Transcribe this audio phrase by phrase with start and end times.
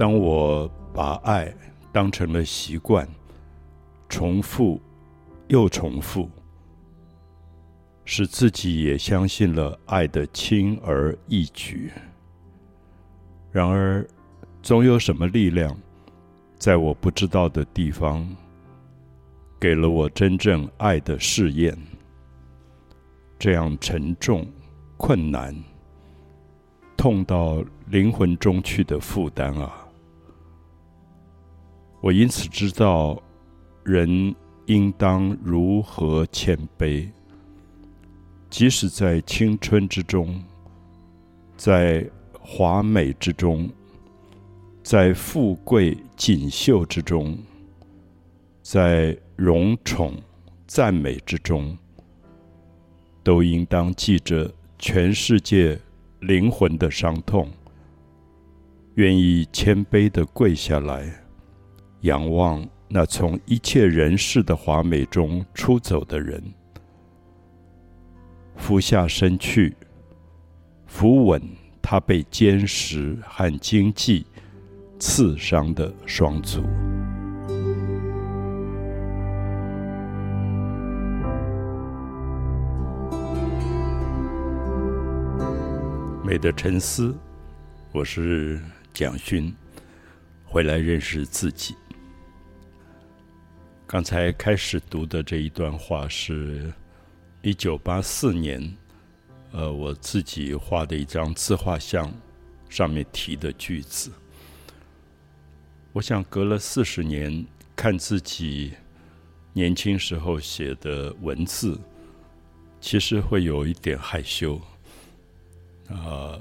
[0.00, 1.54] 当我把爱
[1.92, 3.06] 当成了习惯，
[4.08, 4.80] 重复
[5.48, 6.26] 又重复，
[8.06, 11.92] 使自己也相信了爱的轻而易举。
[13.52, 14.08] 然而，
[14.62, 15.76] 总有什么力量，
[16.56, 18.26] 在我不知道的地方，
[19.60, 21.76] 给了我真正爱的试验。
[23.38, 24.46] 这样沉重、
[24.96, 25.54] 困难、
[26.96, 29.88] 痛到灵魂中去的负担啊！
[32.00, 33.22] 我因此知道，
[33.84, 34.34] 人
[34.66, 37.08] 应当如何谦卑，
[38.48, 40.42] 即使在青春之中，
[41.56, 42.08] 在
[42.40, 43.68] 华美之中，
[44.82, 47.36] 在富贵锦绣之中，
[48.62, 50.14] 在荣宠
[50.66, 51.76] 赞美之中。
[53.22, 55.78] 都应当记着全世界
[56.20, 57.50] 灵魂的伤痛，
[58.94, 61.19] 愿意谦卑的跪下来，
[62.02, 66.42] 仰望那从一切人世的华美中出走的人，
[68.56, 69.76] 俯下身去，
[70.86, 71.42] 扶稳
[71.82, 74.24] 他被坚石和荆棘
[74.98, 76.62] 刺伤的双足。
[86.24, 87.14] 美的沉思，
[87.92, 88.58] 我是
[88.94, 89.54] 蒋勋，
[90.44, 91.74] 回来认识自己。
[93.92, 96.72] 刚才开始读的这一段话是
[97.42, 98.72] 一九八四年，
[99.50, 102.08] 呃，我自己画的一张自画像
[102.68, 104.12] 上面提的句子。
[105.92, 108.74] 我想隔了四十年看自己
[109.52, 111.76] 年轻时候写的文字，
[112.80, 114.54] 其实会有一点害羞。
[115.88, 116.38] 啊，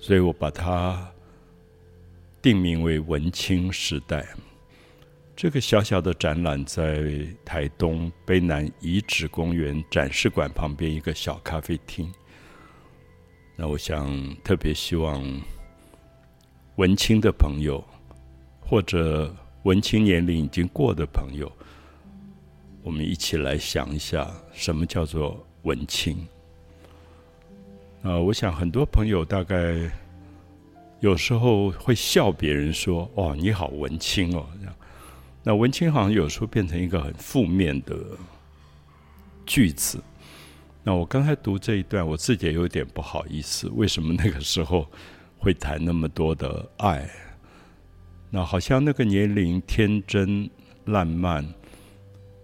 [0.00, 1.08] 所以我把它
[2.42, 4.26] 定名为“文青时代”。
[5.40, 12.12] 这个小小的展览在台东卑南遗址公园展示馆旁边一个小咖啡厅。
[13.56, 15.24] 那我想特别希望
[16.76, 17.82] 文青的朋友，
[18.60, 21.50] 或者文青年龄已经过的朋友，
[22.82, 26.18] 我们一起来想一下，什么叫做文青。
[28.02, 29.90] 啊，我想很多朋友大概
[31.00, 34.74] 有时候会笑别人说：“哦，你好文青哦。”这样，
[35.42, 37.96] 那文青好像有时候变成一个很负面的
[39.46, 39.98] 句子。
[40.82, 44.86] 那我刚才读这一段，我自己也有点不好意思，为什么那个时候
[45.38, 47.08] 会谈那么多的爱？
[48.30, 50.48] 那好像那个年龄天真
[50.84, 51.46] 烂漫，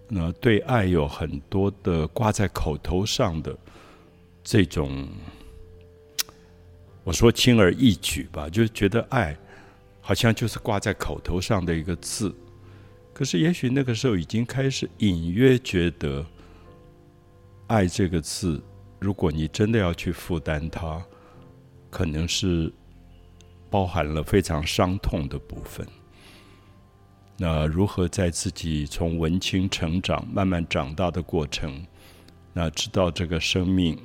[0.07, 3.57] 那对爱有很多的挂在口头上的
[4.43, 5.07] 这种。
[7.03, 9.37] 我说轻而易举吧，就觉得爱
[10.01, 12.35] 好像就是挂在口头上的一个字。
[13.17, 16.23] 可是也许那个时候已经开始隐约觉得，
[17.65, 18.61] 爱这个字，
[18.99, 21.03] 如果你真的要去负担它，
[21.89, 22.71] 可能是
[23.71, 25.83] 包含了非常伤痛的部分。
[27.37, 31.83] 那如何在自己从文青成长、慢慢长大的过程，
[32.53, 33.97] 那知道这个生命？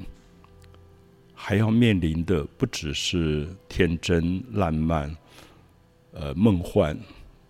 [1.34, 5.14] 还要面临的不只是天真烂漫、
[6.12, 6.98] 呃梦幻，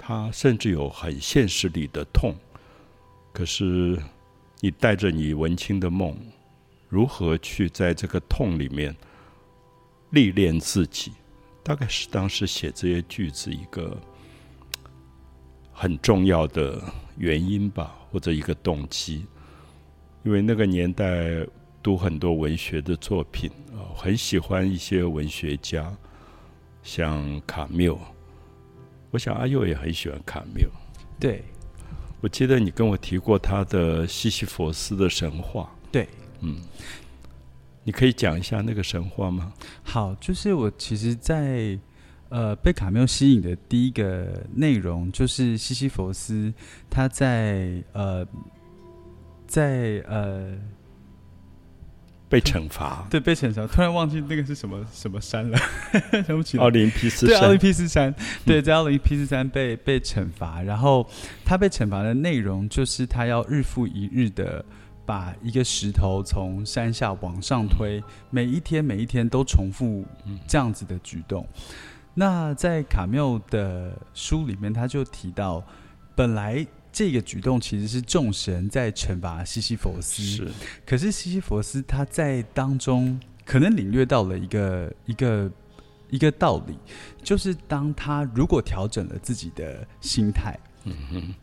[0.05, 2.35] 他甚至有很现实里的痛。
[3.33, 3.97] 可是
[4.61, 6.17] 你带着你文青的梦，
[6.89, 8.95] 如何去在这个痛里面
[10.11, 11.13] 历练自己？
[11.63, 13.97] 大概是当时写这些句子一个
[15.73, 16.83] 很重要的
[17.17, 19.25] 原因吧，或者一个动机。
[20.25, 21.47] 因为那个年代。
[21.85, 25.93] 读很多文学的作品啊，很喜欢一些文学家，
[26.85, 27.99] 像卡缪。
[29.13, 30.67] 我想阿佑也很喜欢卡缪。
[31.21, 31.45] 对，
[32.21, 35.73] 我记得你跟我提过他的《西西弗斯的神话》。
[35.93, 36.09] 对，
[36.41, 36.57] 嗯，
[37.85, 39.53] 你可以讲一下那个神话吗？
[39.85, 41.79] 好，就是我其实，在
[42.31, 46.53] 呃被卡缪吸引的第一个内容，就是西西弗斯
[46.91, 48.27] 他在呃
[49.47, 50.59] 在呃。
[52.33, 53.67] 被惩罚， 对，被惩罚。
[53.67, 55.59] 突然忘记那个是什么什么山了，
[56.27, 56.57] 想不起。
[56.57, 58.15] 奥林匹斯山，对，奥林匹斯山，
[58.47, 60.63] 对，在奥林匹斯山被被惩罚。
[60.63, 61.07] 然后
[61.45, 64.65] 他被惩罚的内容就是他要日复一日的
[65.05, 70.03] 把一个石头从山下往上推，每一天每一天都重复
[70.49, 71.47] 这样子的举动。
[72.15, 75.63] 那在卡缪的书里面，他就提到，
[76.15, 76.67] 本来。
[76.93, 80.49] 这个举动其实是众神在惩罚西西弗斯，是。
[80.85, 85.51] 可是西西弗斯他在当中可能领略到了一个一个
[86.11, 86.77] 一个道理，
[87.23, 91.35] 就是当他如果调整了自己的心态，嗯哼，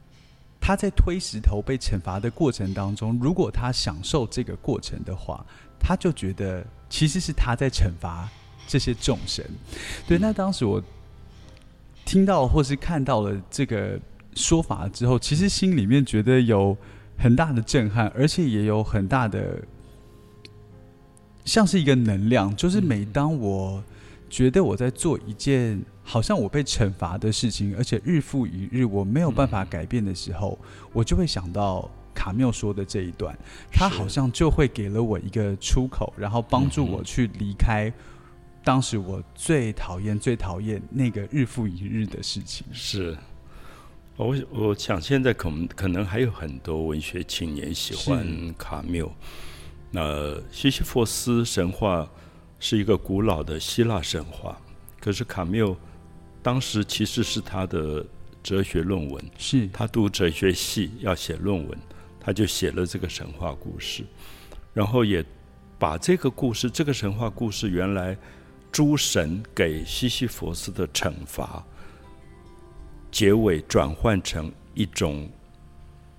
[0.61, 5.43] 他在推石头被惩罚的过程当中，如果他享受这个过程的话，
[5.79, 8.29] 他就觉得其实是他在惩罚
[8.67, 9.43] 这些众神。
[10.07, 10.79] 对，那当时我
[12.05, 13.99] 听到或是看到了这个
[14.41, 16.75] 说法之后，其实心里面觉得有
[17.18, 19.62] 很大的震撼，而且也有很大的。
[21.45, 23.83] 像是一个能量，就是每当我
[24.30, 30.59] 觉得我在做一件好像我被惩罚的事情，而且日复一日我没有办法改变的时候，
[30.94, 33.35] 我就会想到卡缪说的这一段，
[33.71, 37.92] 他好像就会给了我一个出口，然后帮助我去离开
[38.63, 42.68] 当时我最讨厌、最讨厌那个日复一日的事情。
[42.71, 43.18] 是，
[44.19, 49.10] 我我想现在可能可能还有很多文学青年喜欢卡缪。
[49.92, 52.06] 那西西弗斯神话
[52.60, 54.60] 是一个古老的希腊神话，
[55.00, 55.74] 可是卡缪
[56.44, 58.06] 当时其实是他的
[58.44, 59.69] 哲学论文，是。
[59.71, 61.80] 他读哲学系要写论文，
[62.19, 64.04] 他就写了这个神话故事，
[64.74, 65.24] 然后也
[65.80, 68.18] 把这个故事，这个神话故事原来
[68.69, 71.66] 诸神给西西弗斯的惩罚，
[73.11, 75.29] 结尾转换成一种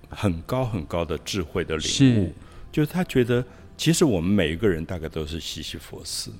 [0.09, 2.33] 很高很高的智慧的领悟，
[2.71, 3.43] 就是他觉得。
[3.77, 6.31] 其实我们每一个人大概都是西西弗斯，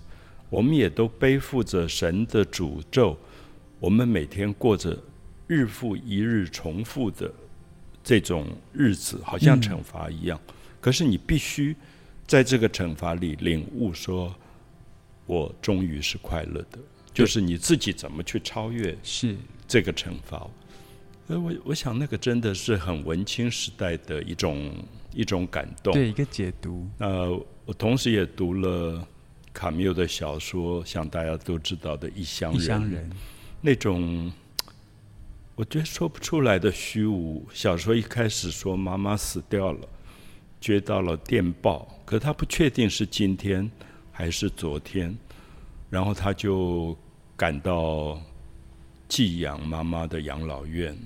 [0.47, 3.17] 我们也都背负着神的诅咒，
[3.79, 4.95] 我们每天过着
[5.47, 7.33] 日复一日重复的
[8.03, 10.39] 这种日子，好像惩罚一样。
[10.79, 11.75] 可是你必须
[12.27, 14.31] 在这个惩罚里领悟，说
[15.25, 16.77] 我终于是快乐的，
[17.11, 19.35] 就是你自己怎么去超越是
[19.71, 20.47] 这个惩罚。
[21.27, 24.71] 呃，我我想那个真的是很文青时代的一种。
[25.13, 26.87] 一种感动，对一个解读。
[26.99, 27.29] 呃，
[27.65, 29.05] 我同时也读了
[29.51, 33.11] 卡缪的小说，像大家都知道的《异乡人》，
[33.59, 34.31] 那种
[35.53, 37.45] 我觉得说不出来的虚无。
[37.53, 39.89] 小说一开始说妈妈死掉了，
[40.61, 43.69] 接到了电报，可他不确定是今天
[44.13, 45.13] 还是昨天，
[45.89, 46.97] 然后他就
[47.35, 48.17] 感到
[49.11, 50.97] 寄养妈妈的养老院，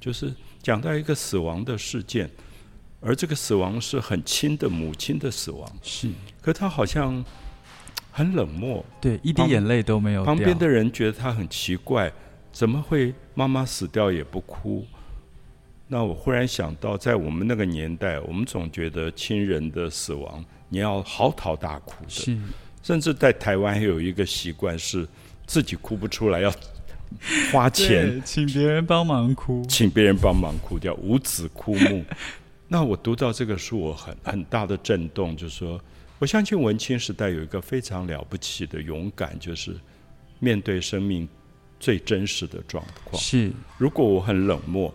[0.00, 0.32] 就是
[0.62, 2.30] 讲到一个死亡的事件。
[3.04, 6.08] 而这个死亡是很亲的母亲的死亡，是，
[6.40, 7.22] 可他好像
[8.10, 10.24] 很冷漠，对，一滴眼泪都没有。
[10.24, 12.10] 旁边的人觉得他很奇怪，
[12.52, 14.86] 怎么会妈妈死掉也不哭？
[15.88, 22.38] 那我忽然想到，在我们那个年代，我们总觉得亲人的死亡你要嚎啕大哭的，是，
[22.82, 25.06] 甚至在台湾还有一个习惯是
[25.44, 26.54] 自己哭不出来，要
[27.52, 32.04] 花钱请别人帮忙哭，请别人帮忙哭掉，无子枯木。
[32.68, 35.80] 那我读到这个书，我很很大的震动，就是说，
[36.18, 39.76] 我相信文青时代有一个非常了不起的勇敢，就是
[40.38, 41.28] 面对生命
[41.78, 43.22] 最真实的状况。
[43.22, 44.94] 是，如果我很冷漠，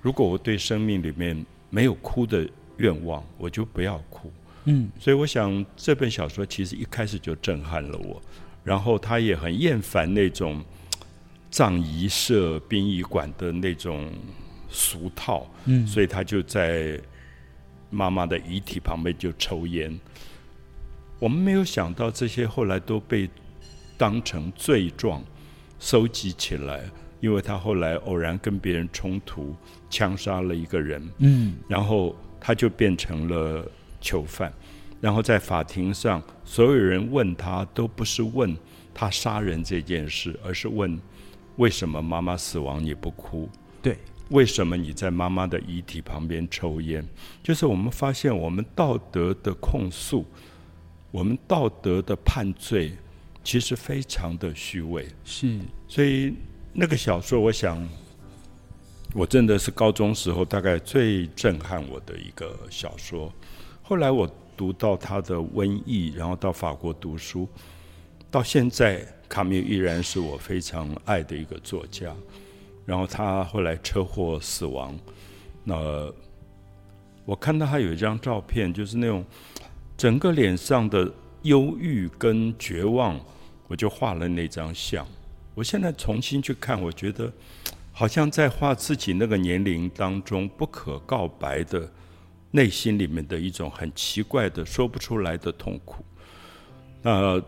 [0.00, 4.30] 如果我对生命里面没有哭的愿望，我就不要哭。
[4.66, 8.22] 嗯，所以我想这本小说其实一开始就震撼了我，
[8.62, 10.62] 然后他也很厌烦那种
[11.50, 14.10] 葬仪社、殡仪馆的那种。
[14.72, 16.96] 俗套，嗯，所以他就在
[17.90, 19.98] 妈妈的遗体旁边就抽烟。
[21.18, 23.28] 我们没有想到这些后来都被
[23.98, 25.24] 当成罪状
[25.80, 29.56] 收集起来，因为他后来偶然跟别人冲突，
[29.90, 33.68] 枪杀了一个人，嗯，然后他就变成了
[34.00, 34.52] 囚犯。
[35.00, 38.56] 然后在法庭上，所有人问他都不是问
[38.94, 40.96] 他杀人这件事，而是问
[41.60, 43.46] 为什么妈妈死亡你不哭？
[43.82, 43.98] 对。
[44.30, 47.06] 为什么你在妈妈的遗体旁边抽烟？
[47.42, 50.24] 就是我们发现，我们道德的控诉，
[51.10, 52.92] 我们道德的判罪，
[53.44, 55.06] 其实非常的虚伪。
[55.22, 56.32] 是，所以
[56.72, 57.86] 那个小说，我想，
[59.12, 63.30] 我真的是高中时候大概最震撼我的一个小说。
[63.82, 64.26] 后来我
[64.56, 67.46] 读到他的《瘟疫》，然后到法国读书，
[68.30, 72.14] 到现在，卡缪依然是我非常爱的一个作家。
[72.86, 74.98] 然后他后来车祸死亡，
[75.64, 76.12] 那
[77.24, 79.24] 我看到他有一张照片，就是那种
[79.96, 83.20] 整个脸上的忧郁跟绝望，
[83.68, 85.06] 我就画了那张像。
[85.54, 87.32] 我现在重新去看，我觉得
[87.92, 91.88] 好像在画自己那个年龄当中不可告白的
[92.50, 96.04] 内心里面的一种很奇怪的说不出来的痛苦。
[97.02, 97.42] 那。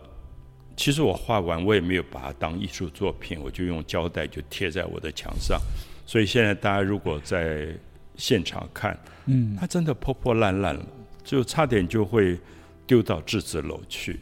[0.77, 5.61] 其实我画完，我也没有把它当艺术作品，我就用胶带就贴在我的墙上。
[6.07, 7.69] 所以现在大家如果在
[8.17, 10.87] 现场看，嗯，它真的破破烂烂了，
[11.23, 12.39] 就差点就会
[12.87, 14.21] 丢到质子楼去。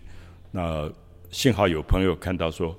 [0.51, 0.91] 那
[1.31, 2.77] 幸好有朋友看到说：“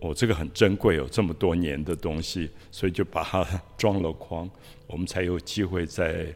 [0.00, 3.46] 哦，这个很珍贵，哦这么多年的东西，所以就把它
[3.76, 4.50] 装了框，
[4.86, 6.26] 我们才有机会在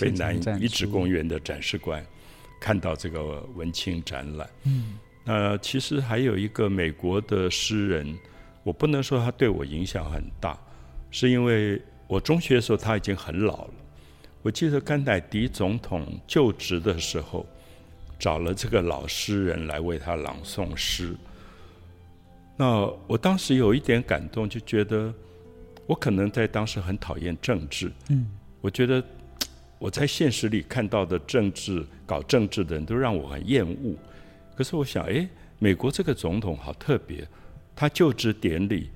[0.00, 2.04] 北南遗址公园的展示馆
[2.60, 4.48] 看到这个文青展览。
[4.64, 8.16] 嗯，那其实还有一个美国的诗人，
[8.62, 10.56] 我不能说他对我影响很大，
[11.10, 13.74] 是因为我中学的时候他已经很老了。
[14.42, 17.44] 我记得甘乃迪总统就职的时候，
[18.20, 21.16] 找了这个老诗人来为他朗诵诗。
[22.56, 25.12] 那我当时有一点感动，就觉得
[25.88, 27.90] 我可能在当时很讨厌政治。
[28.10, 28.30] 嗯，
[28.60, 29.02] 我觉得
[29.80, 33.96] 我在现实里看到的政治、搞政治的人都让我很厌恶。
[34.56, 37.26] 可是我想，哎，美国这个总统好特别，
[37.74, 38.90] 他就职典礼。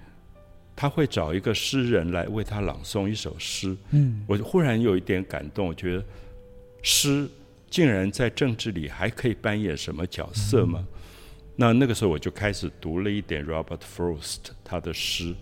[0.77, 3.77] 他会找一个诗人来为他朗诵一首诗。
[3.91, 6.03] 嗯，我忽然有一点感动，我觉得
[6.83, 7.29] 诗
[7.69, 10.87] 竟然在政治里还可以扮演什么角色吗？
[11.55, 15.35] 那那个时候我就开始读了一点 Robert Frost 他的诗，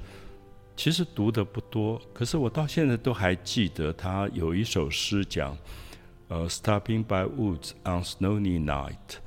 [0.76, 5.56] 其实读的不多，可是我到现在都还记得他有一首诗讲，
[6.26, 9.18] 呃，Stopping by woods on snowy night，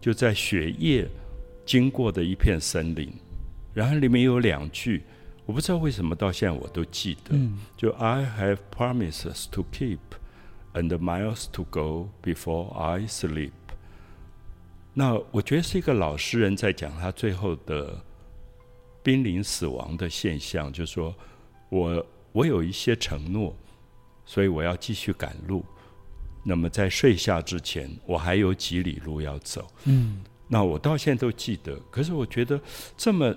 [0.00, 1.08] 就在雪夜
[1.64, 3.10] 经过的一片森林，
[3.74, 5.02] 然后里面有两句。
[5.44, 7.36] 我不知道为什么到现在我都记得，
[7.76, 9.98] 就 I have promises to keep
[10.74, 13.52] and miles to go before I sleep。
[14.92, 18.02] 那我觉得是一个老实人在讲他最后的
[19.04, 21.14] 濒临死亡的现象，就是说
[21.68, 23.54] 我我有一些承诺，
[24.24, 25.64] 所以我要继续赶路。
[26.46, 29.66] 那么在睡下之前，我还有几里路要走。
[29.84, 31.76] 嗯，那我到现在都记得。
[31.90, 32.60] 可是我觉得
[32.96, 33.34] 这么。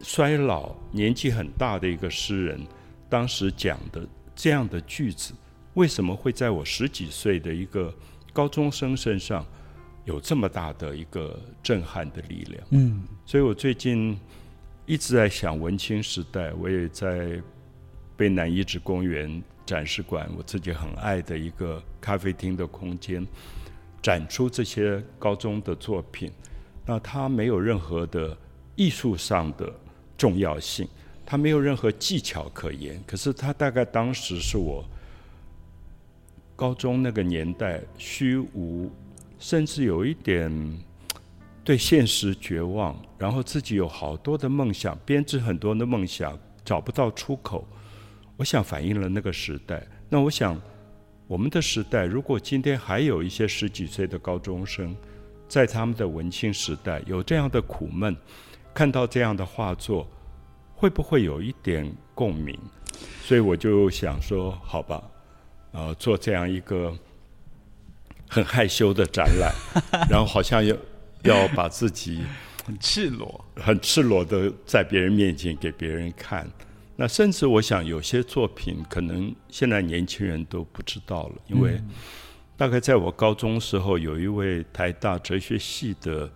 [0.00, 2.60] 衰老、年纪很大的一个诗人，
[3.08, 5.32] 当时讲的这样的句子，
[5.74, 7.92] 为什么会在我十几岁的一个
[8.30, 9.44] 高中生身上
[10.04, 12.62] 有这么大的一个震撼的力量？
[12.70, 14.16] 嗯，所以我最近
[14.84, 17.40] 一直在想文青时代，我也在
[18.14, 23.26] 被南遗址公园展示馆，我自己很爱的一个咖啡厅的空间，
[24.02, 26.30] 展出这些高中的作品。
[26.86, 28.36] 那它没有任何的
[28.76, 29.72] 艺术上的。
[30.16, 30.88] 重要性，
[31.26, 33.02] 它没有任何技巧可言。
[33.04, 34.84] 可是它大概当时是我
[36.54, 38.88] 高中那个年代虚无，
[39.40, 40.78] 甚至有一点
[41.64, 47.66] 对现实绝望，然后自己有好多的梦想，编织很多的梦想，找不到出口。
[48.36, 49.86] 我想反映了那个时代。
[50.08, 50.60] 那我想，
[51.26, 54.94] 我们的时代，如果今天还有一些十几岁的高中生，
[55.48, 58.16] 在他们的文青时代有这样的苦闷。
[58.74, 60.04] 看到这样的画作，
[60.74, 62.58] 会不会有一点共鸣？
[63.22, 65.02] 所以我就想说，好吧，
[65.70, 66.92] 呃，做这样一个
[68.28, 69.54] 很害羞的展览，
[70.10, 70.76] 然后好像要
[71.22, 72.22] 要把自己
[72.66, 76.50] 很赤裸、很赤裸的在别人面前给别人看。
[76.96, 81.80] 那甚至我想，有些作品可能现在年轻人都不知道了，因为
[82.56, 86.30] 大概在我高中时候，有一位台大哲学系的。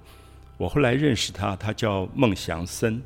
[0.56, 3.00] 我后来认识他，他叫孟祥森。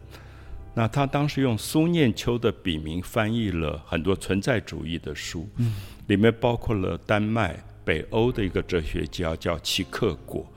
[0.72, 5.74] 那他当时用苏念秋的笔名翻译了很多存在主义的书，嗯，
[6.06, 10.50] 里面包括了丹麦、北欧的一个哲学家叫齐克果，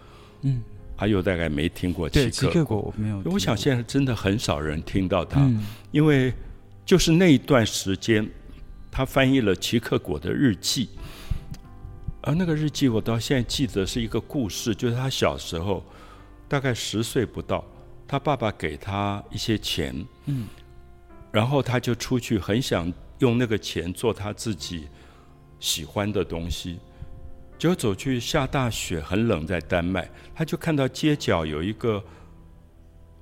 [0.43, 0.63] 嗯，
[0.95, 3.21] 还有大概没听过齐克果，我没有。
[3.25, 5.45] 我想现在真的很少人听到他，
[5.91, 6.33] 因为
[6.85, 8.29] 就是那一段时间，
[8.91, 10.89] 他翻译了齐克果的日记，
[12.21, 15.83] 而那个日记我到现在记得是一个故事，就是他小时候。
[16.47, 17.65] 大概十岁不到，
[18.07, 20.45] 他爸爸给他一些钱，嗯，
[21.31, 24.87] 然后他就出去，很想用那个钱做他自己
[25.59, 26.77] 喜欢的东西。
[27.57, 32.01] 结果走去下大雪，很冷，在丹麦，他就看到街角有一个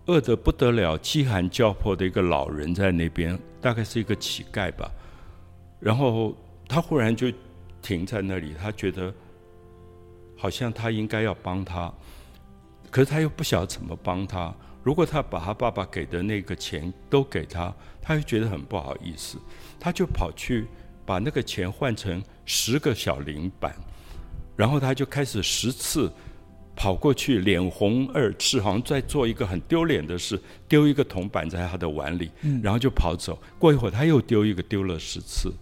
[0.06, 4.92] 饿得不得了、饥寒交迫的一个老人在那边，大概是一个乞丐吧。
[5.80, 6.36] 然后
[6.68, 7.32] 他忽然就
[7.82, 9.14] 停在那里，他觉得
[10.38, 11.94] 好像他应该要帮他。
[12.92, 14.54] 可是他又不晓得怎么帮他。
[14.84, 19.38] 如果他把他爸爸给的那个钱都给他，他又觉得很不好意思。
[19.80, 20.68] 他就跑去
[21.06, 23.74] 把那个钱换成十个小零板，
[24.58, 26.12] 然后他就开始十次
[26.76, 32.30] 跑过去，脸红耳赤，好像在做一个很丢脸的事，丢一个铜板在他的碗里，
[32.62, 33.38] 然后就跑走。
[33.58, 35.54] 过一会儿他又丢一个，丢了十次。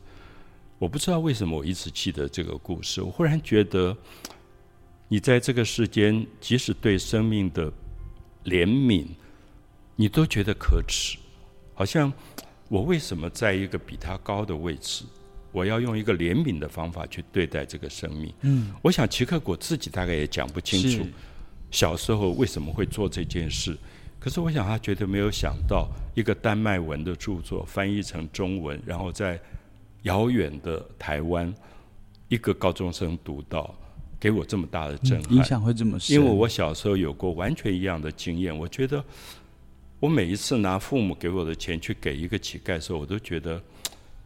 [0.77, 3.01] 我不知道为什么我一直记得这个故事。
[3.01, 3.95] 我忽然觉得。
[5.13, 7.69] 你在这个世间，即使对生命的
[8.45, 9.05] 怜悯，
[9.97, 11.17] 你都觉得可耻。
[11.73, 12.13] 好像
[12.69, 15.03] 我为什么在一个比他高的位置，
[15.51, 18.33] 我要用一个怜悯的方法去对待这个生命？
[18.41, 21.05] 嗯，我想齐克果自己大概也讲不清楚，
[21.69, 23.77] 小时候为什么会做这件事。
[24.19, 29.39] 可是我想他绝对没有想到，一个丹麦文的著作翻译成中文，然后在
[30.03, 31.51] 遥远的台湾，
[32.27, 33.73] 一个高中生读到，
[34.19, 36.15] 给我这么大的震撼，影响会这么深。
[36.15, 39.03] 因为我小时候有过完全一样的经验，我觉得
[39.99, 43.59] 我每一次拿父母给我的钱去给一个乞丐的时候，我都觉得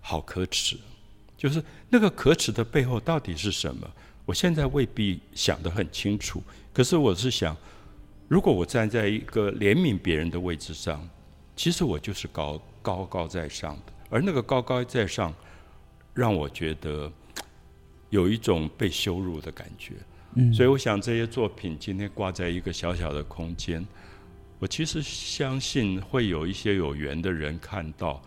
[0.01, 0.77] 好可耻。
[1.45, 3.87] 就是那个可耻的背后到底是什么？
[4.25, 6.41] 我现在未必想得很清楚。
[6.73, 7.55] 可是我是想，
[8.27, 11.07] 如果我站在一个怜悯别人的位置上，
[11.55, 13.93] 其实我就是高高高在上的。
[14.09, 15.31] 而那个高高在上，
[16.15, 17.11] 让我觉得
[18.09, 19.93] 有一种被羞辱的感觉。
[20.33, 23.85] 嗯，所以我想这些作品今天挂在一个小小的空间，
[24.57, 28.19] 我其实相信会有一些有缘的人看到，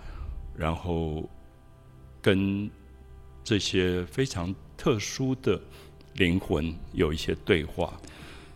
[0.57, 1.29] 然后
[2.23, 2.71] 跟。
[3.49, 5.59] 这些非常特殊的
[6.17, 7.99] 灵魂有一些对话，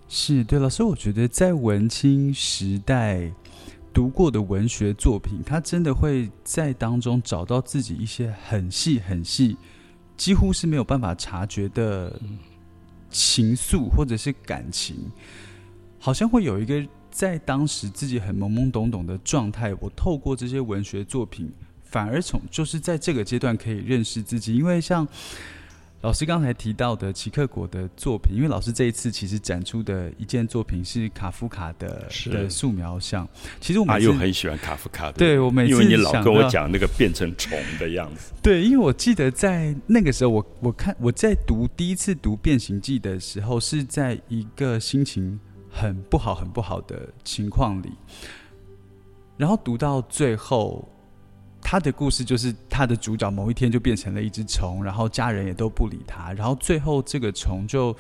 [0.07, 0.83] 是对老师。
[0.83, 3.33] 我觉得在文青时代
[3.91, 9.57] 读过的文学作品，他真的会在当中找到自己一些很细很细，
[10.15, 12.21] 几乎是没有办法察觉的
[13.09, 15.11] 情愫或者是感情，
[15.99, 19.73] 好像会有一个在当时自己很懵懵懂懂的状态。
[19.81, 21.51] 我透过这些文学作品。
[21.93, 25.07] 反而从就是在这个阶段可以认识自己，因为像
[26.01, 33.29] 老师刚才提到的齐克果的作品，因为老师这一次其实展出的一件作品是卡夫卡的的素描像。
[33.61, 38.33] 其实我们又很喜欢卡夫卡的，对我每次因为你老跟我讲那个变成虫的样子。
[38.43, 45.39] 对，因为我记得在那个时候，我我看我在读第一次读《变形记》的时候，是在一个心情
[45.71, 47.93] 很不好、很不好的情况里，
[49.37, 50.89] 然后读到最后。
[51.62, 57.97] 他的故事就是他的主角某一天就变成了一只虫，然后家人也都不理他，然后最后这个虫就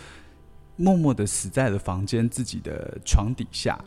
[0.76, 3.78] 默默的死在了房间自己的床底下。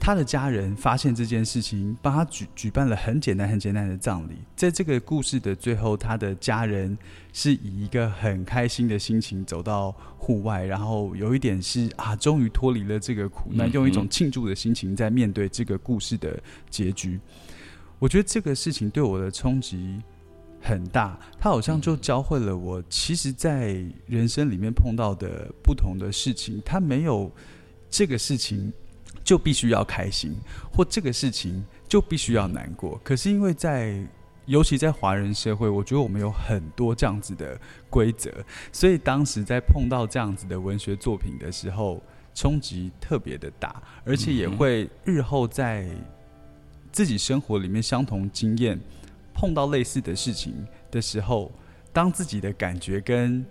[0.00, 4.32] 他的家人发现这件事情，帮他举举办了很简单很简单的葬礼。
[4.56, 6.98] 在这个故事的最后，他的家人
[7.32, 17.20] 是以一个很开心的心情走到户外，然后有一点是啊，终于脱离了这个苦难，用一种庆祝的心情在面对这个故事的结局。
[18.02, 20.02] 我觉得这个事情对我的冲击
[20.60, 27.30] 很大，它好像就教会了我，其实，在人生里面碰到的不同的事情，它没有
[27.88, 28.72] 这个事情
[29.22, 30.34] 就必须要开心，
[30.72, 33.00] 或这个事情就必须要难过。
[33.04, 34.04] 可是因为在，
[34.46, 37.56] 尤其在华人社会，我觉得我们有很多这样子的
[37.88, 38.32] 规则，
[38.72, 42.02] 所以当时在碰到这样子的文学作品的时候，
[42.34, 45.88] 冲击特别的大，而且也会日后在。
[46.92, 48.78] 自己生活里面相同经验，
[49.32, 50.54] 碰到类似的事情
[50.90, 51.50] 的时候，
[51.92, 53.44] 当自己的感觉跟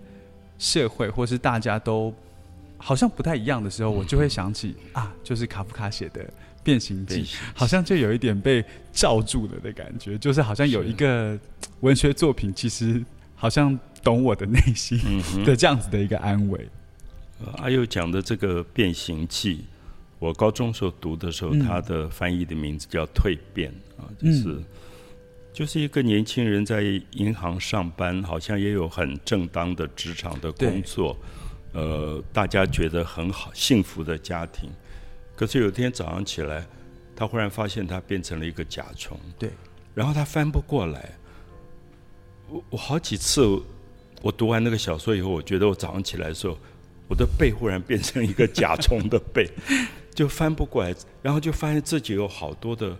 [0.58, 2.14] 社会或是大家都
[2.78, 6.22] 好像不太一样的时候，我就会想起啊，就是卡夫卡写的
[6.62, 11.36] 《变形记》，好像就有一点被罩住了的感觉，就是好像有一个
[11.80, 14.98] 文学作品，其实好像懂我的内心
[15.44, 16.68] 的这样子的一个安慰。
[17.56, 19.56] 阿佑讲的这个《变形记》。
[20.22, 24.62] 我高中时候读的时候，他的翻译的名字叫《蜕变》啊，就是
[25.52, 26.80] 就是一个年轻人在
[27.10, 31.18] 银行上班，好像也有很正当的职场的工作，
[31.72, 34.70] 呃，大家觉得很好幸福的家庭。
[35.34, 36.64] 可是有天早上起来，
[37.16, 39.50] 他忽然发现他变成了一个甲虫，对，
[39.92, 41.18] 然后他翻不过来。
[42.48, 43.42] 我我好几次
[44.20, 46.56] 我读完那个小说以后，我觉得我早上起来的时候，
[47.08, 49.50] 我的背忽然变成一个甲虫的背。
[50.14, 52.94] 就翻不过来，然后就发现自己有好多的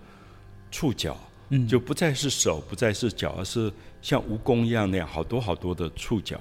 [0.70, 1.14] 触角，
[1.50, 3.70] 嗯，就不再是手，不再是脚，而是
[4.00, 6.40] 像蜈蚣一样那样好多好多的触角。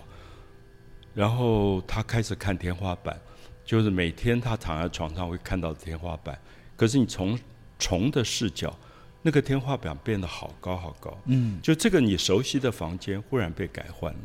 [1.14, 3.20] 然后他开始看天花板，
[3.66, 6.40] 就是每天他躺在床上会看到天花板。
[6.78, 7.38] 可是你从
[7.78, 8.74] 虫的视角，
[9.22, 14.20] 那个天花板变得好高好高，嗯，就这个你熟悉的房间忽然被改换了。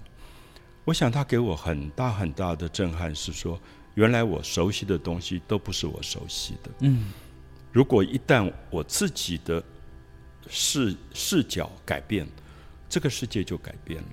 [0.84, 3.58] 我想他给我很大很大的震撼是说。
[3.96, 6.70] 原来我熟悉的东西都不是我熟悉的。
[6.80, 7.06] 嗯，
[7.72, 9.62] 如果一旦我自己的
[10.48, 12.28] 视视角改变，
[12.90, 14.08] 这个世界就改变了。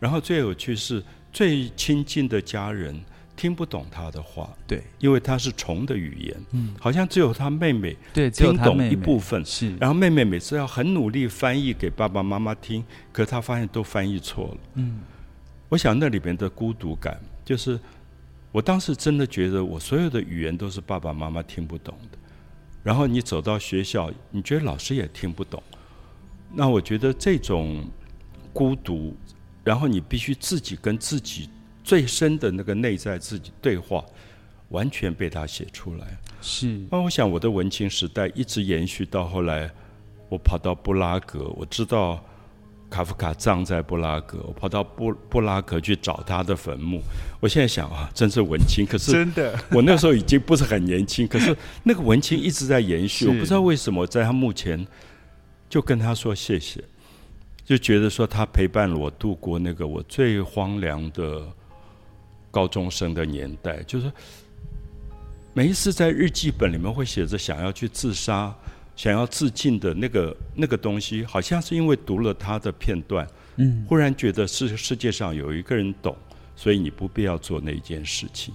[0.00, 1.00] 然后最有趣是，
[1.32, 3.00] 最亲近的家人
[3.36, 9.76] 听不懂他的话，对，因为他是虫的语言，嗯，好像只有他妹妹对听懂一部分，是。
[9.76, 14.60] 然后妹妹每次要很努力翻译给爸爸妈妈听，可他发现都翻译错了。
[14.74, 14.98] 嗯，
[15.68, 17.78] 我想那里边的孤独感就是。
[18.52, 22.18] 我当时真的觉得，我所有的语言都是爸爸妈妈听不懂的。
[22.82, 25.62] 然后你走到学校，你觉得老师也听不懂。
[26.52, 27.84] 那我觉得这种
[28.52, 29.16] 孤独，
[29.62, 31.50] 然后你必须自己跟自己
[31.84, 34.04] 最深的那个内在自己对话。
[34.70, 36.06] 完全被他写出来。
[36.42, 39.70] 是，那我想我的文青时代一直延续到后来，
[40.28, 42.22] 我跑到布拉格，我知道
[42.90, 47.02] 卡夫卡葬在布拉格，我跑到布布拉格去找他的坟墓。
[47.40, 48.86] 我现在想啊，真是文青。
[48.86, 53.26] 可是真的，我那时候已经不是很年轻，可是那个文青一直在延续。
[53.26, 54.86] 我不知道为什么在他墓前
[55.68, 56.82] 就跟他说谢谢，
[57.64, 61.46] 就觉得说他陪伴了我度过那个我最荒凉的
[62.50, 64.10] 高中生的年代，就是
[65.52, 68.54] 每一次在日记本里面会写着想要去自杀、
[68.98, 76.16] 想要致敬的那个那个东西，好像是因为读了他的片段，嗯，忽然觉得世世界上有一个人懂，
[76.56, 78.52] 所以你不必要做那件事情。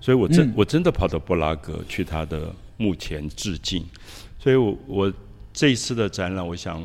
[0.00, 3.86] 所以我真、嗯我真的跑到布拉格去他的墓前致敬。
[4.40, 5.12] 所以我我
[5.52, 6.84] 这一次的展览，我想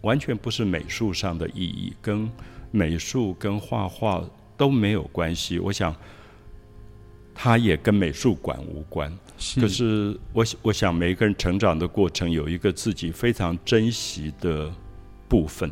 [0.00, 2.28] 完全不是美术上的意义，跟
[2.72, 4.20] 美术跟画画
[4.56, 5.60] 都没有关系。
[5.60, 5.94] 我想
[7.32, 9.16] 它也跟美术馆无关。
[9.42, 14.72] 是，可是我想我想每一个人成长的过程有一个自己非常珍惜的
[15.28, 15.68] 部分，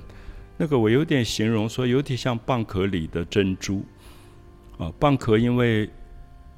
[0.56, 3.84] 那个我有点形容说有点像蚌壳里的珍珠。
[4.76, 5.88] 啊，蚌壳因为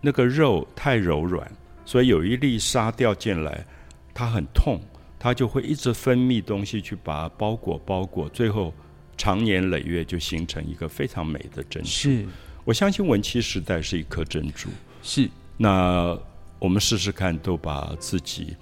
[0.01, 1.47] 那个肉太柔软，
[1.85, 3.67] 所以有一粒沙掉进来，
[4.15, 4.81] 它很痛，
[5.19, 8.73] 它就会一直分泌东西去把它包裹包裹，最后
[9.19, 11.89] 长年累月就形成一个非常美的珍珠。
[11.89, 12.27] 是。
[12.65, 14.71] 我相信文七时代是一颗珍珠。
[15.03, 16.17] 是，那
[16.63, 18.57] 我们试试看，都把自己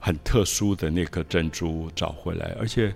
[0.00, 2.56] 很特殊的那颗珍珠找回来。
[2.58, 2.92] 而且，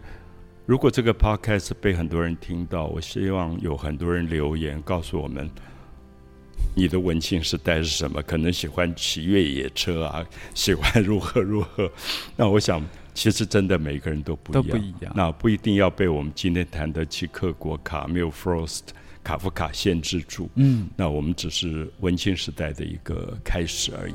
[0.67, 5.49] 如果这个 podcast 被很多人听到，我希望有很多人留言告诉我们，
[6.75, 8.21] 你的文青时代是什么？
[8.25, 11.89] 可能喜欢骑越野车啊，喜欢如何如何。
[12.35, 12.85] 那我想，
[13.15, 14.69] 其实真的每个人都不一都样。
[14.71, 15.13] 不一样。
[15.15, 18.81] 那不一定要被我们今天谈的契克果、卡缪、Frost、
[19.23, 20.49] 卡夫卡限制住。
[20.57, 24.15] 嗯，那我们只是文青时代的一个开始而已。